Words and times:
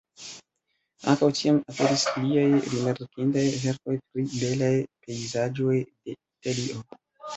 Ankaŭ 1.11 1.27
tiam 1.39 1.59
aperis 1.73 2.05
liaj 2.21 2.47
rimarkindaj 2.71 3.45
verkoj 3.67 3.99
pri 4.15 4.27
belaj 4.39 4.73
pejzaĝoj 5.05 5.79
de 5.85 6.17
Italio. 6.19 6.83